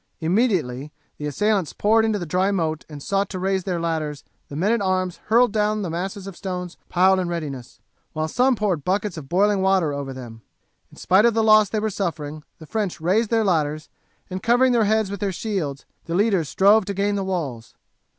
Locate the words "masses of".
5.91-6.35